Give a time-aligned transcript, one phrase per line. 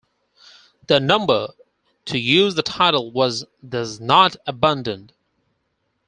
[0.87, 1.49] The number
[2.05, 5.11] to use the title was thus not abundant.